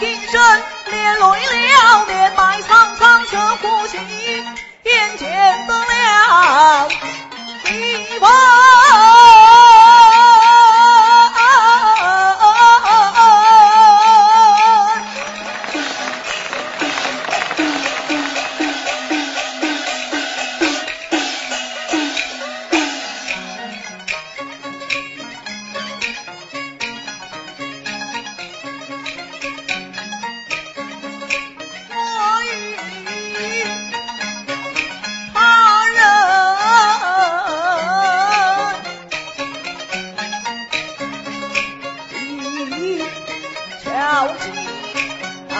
[0.00, 3.96] 这情深，连累了年迈沧桑这呼吸，
[4.84, 6.37] 眼见得了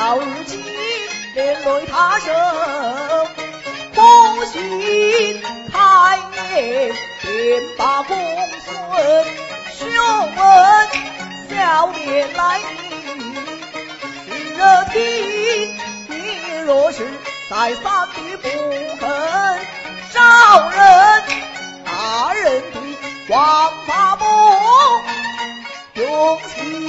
[0.08, 0.64] 到如今
[1.34, 2.34] 连累他生，
[3.92, 8.16] 不信开眼便把公
[8.64, 8.72] 孙
[9.76, 9.86] 询
[10.34, 10.40] 问
[11.50, 12.62] 小年来意。
[14.24, 15.76] 是热听，
[16.08, 16.14] 你
[16.64, 17.06] 若是
[17.50, 18.48] 再三的不
[18.98, 19.06] 肯
[20.14, 21.22] 招人，
[21.84, 22.80] 大人的
[23.28, 24.24] 王法母
[25.96, 26.87] 用心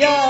[0.00, 0.29] يا